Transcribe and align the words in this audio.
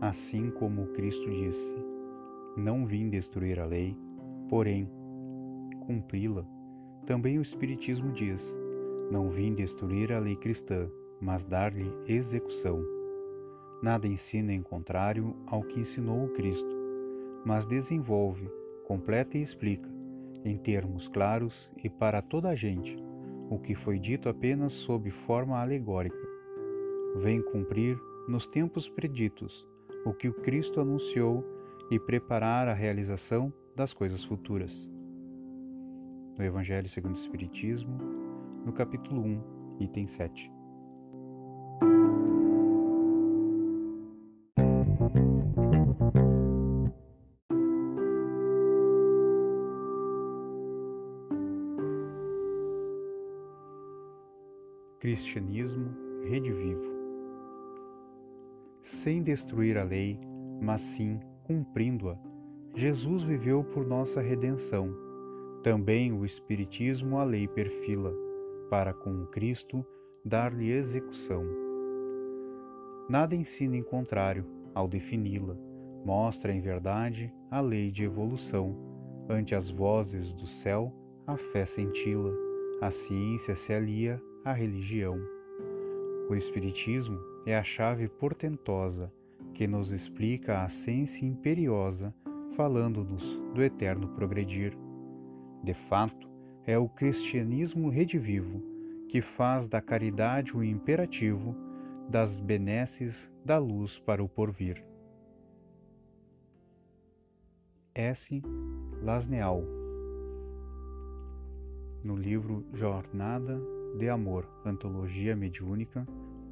Assim 0.00 0.50
como 0.50 0.88
Cristo 0.88 1.30
disse: 1.30 1.74
Não 2.56 2.84
vim 2.86 3.08
destruir 3.08 3.58
a 3.58 3.64
lei, 3.64 3.96
porém 4.48 4.88
cumpri-la. 5.86 6.44
Também 7.06 7.38
o 7.38 7.42
Espiritismo 7.42 8.12
diz: 8.12 8.42
Não 9.10 9.30
vim 9.30 9.54
destruir 9.54 10.12
a 10.12 10.18
lei 10.18 10.36
cristã, 10.36 10.88
mas 11.20 11.44
dar-lhe 11.44 11.90
execução. 12.06 12.82
Nada 13.82 14.06
ensina 14.06 14.52
em 14.52 14.62
contrário 14.62 15.36
ao 15.46 15.62
que 15.62 15.80
ensinou 15.80 16.24
o 16.24 16.30
Cristo, 16.30 16.74
mas 17.44 17.66
desenvolve, 17.66 18.48
completa 18.84 19.36
e 19.36 19.42
explica, 19.42 19.88
em 20.44 20.56
termos 20.56 21.08
claros 21.08 21.70
e 21.82 21.90
para 21.90 22.22
toda 22.22 22.48
a 22.48 22.54
gente, 22.54 22.96
o 23.50 23.58
que 23.58 23.74
foi 23.74 23.98
dito 23.98 24.28
apenas 24.28 24.72
sob 24.72 25.10
forma 25.10 25.60
alegórica. 25.60 26.16
Vem 27.16 27.42
cumprir, 27.42 27.98
nos 28.26 28.46
tempos 28.46 28.88
preditos, 28.88 29.66
o 30.04 30.12
que 30.12 30.28
o 30.28 30.34
Cristo 30.34 30.80
anunciou 30.80 31.44
e 31.90 31.98
preparar 31.98 32.68
a 32.68 32.74
realização 32.74 33.52
das 33.74 33.92
coisas 33.92 34.22
futuras. 34.22 34.90
No 36.38 36.44
Evangelho 36.44 36.88
segundo 36.88 37.14
o 37.14 37.18
Espiritismo, 37.18 37.96
no 38.64 38.72
capítulo 38.72 39.22
1, 39.22 39.42
item 39.80 40.06
7. 40.06 40.52
Cristianismo 55.00 55.94
redivivo. 56.24 56.93
Sem 59.02 59.22
destruir 59.22 59.76
a 59.76 59.82
lei, 59.82 60.18
mas 60.62 60.80
sim 60.80 61.18
cumprindo-a, 61.42 62.16
Jesus 62.74 63.22
viveu 63.24 63.62
por 63.62 63.84
nossa 63.84 64.20
redenção. 64.22 64.94
Também 65.62 66.12
o 66.12 66.24
Espiritismo 66.24 67.18
a 67.18 67.24
lei 67.24 67.46
perfila, 67.48 68.14
para 68.70 68.94
com 68.94 69.26
Cristo 69.26 69.84
dar-lhe 70.24 70.70
execução. 70.70 71.44
Nada 73.08 73.34
ensina 73.34 73.76
em 73.76 73.82
contrário 73.82 74.46
ao 74.74 74.88
defini-la, 74.88 75.56
mostra 76.04 76.52
em 76.52 76.60
verdade 76.60 77.34
a 77.50 77.60
lei 77.60 77.90
de 77.90 78.04
evolução. 78.04 78.74
Ante 79.28 79.54
as 79.54 79.68
vozes 79.68 80.32
do 80.32 80.46
céu, 80.46 80.94
a 81.26 81.36
fé 81.36 81.66
senti-la, 81.66 82.32
a 82.80 82.90
ciência 82.90 83.56
se 83.56 83.72
alia 83.72 84.22
a 84.44 84.52
religião. 84.52 85.18
O 86.30 86.34
Espiritismo 86.34 87.33
é 87.46 87.56
a 87.56 87.62
chave 87.62 88.08
portentosa 88.08 89.12
que 89.52 89.66
nos 89.66 89.92
explica 89.92 90.62
a 90.62 90.68
ciência 90.68 91.24
imperiosa, 91.24 92.14
falando-nos 92.56 93.22
do 93.54 93.62
eterno 93.62 94.08
progredir. 94.08 94.76
De 95.62 95.74
fato, 95.74 96.28
é 96.66 96.78
o 96.78 96.88
cristianismo 96.88 97.88
redivivo 97.88 98.62
que 99.08 99.20
faz 99.20 99.68
da 99.68 99.80
caridade 99.80 100.56
o 100.56 100.64
imperativo, 100.64 101.54
das 102.08 102.40
benesses 102.40 103.30
da 103.44 103.58
luz 103.58 103.98
para 104.00 104.22
o 104.22 104.28
porvir. 104.28 104.84
S. 107.94 108.42
Lasneal 109.02 109.62
No 112.02 112.16
livro 112.16 112.66
Jornada 112.74 113.60
de 113.96 114.08
Amor, 114.08 114.48
Antologia 114.64 115.36
Mediúnica, 115.36 116.04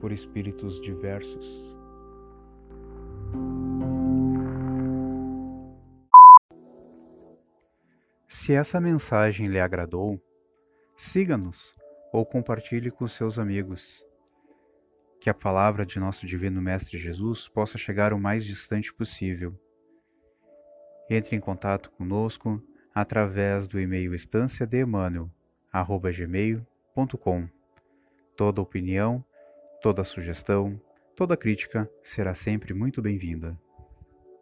por 0.00 0.12
Espíritos 0.12 0.80
Diversos. 0.80 1.76
Se 8.26 8.54
essa 8.54 8.80
mensagem 8.80 9.46
lhe 9.46 9.60
agradou, 9.60 10.20
siga-nos 10.96 11.74
ou 12.12 12.24
compartilhe 12.24 12.90
com 12.90 13.06
seus 13.06 13.38
amigos. 13.38 14.04
Que 15.20 15.28
a 15.28 15.34
palavra 15.34 15.84
de 15.84 16.00
nosso 16.00 16.26
Divino 16.26 16.62
Mestre 16.62 16.96
Jesus 16.96 17.46
possa 17.46 17.76
chegar 17.76 18.12
o 18.12 18.18
mais 18.18 18.44
distante 18.44 18.92
possível. 18.92 19.54
Entre 21.10 21.36
em 21.36 21.40
contato 21.40 21.90
conosco 21.90 22.62
através 22.94 23.68
do 23.68 23.78
e-mail 23.78 24.14
estância 24.14 24.66
de. 24.66 25.30
Toda 28.36 28.62
opinião, 28.62 29.22
toda 29.80 30.04
sugestão, 30.04 30.80
toda 31.16 31.36
crítica 31.36 31.90
será 32.02 32.34
sempre 32.34 32.74
muito 32.74 33.00
bem-vinda. 33.00 33.58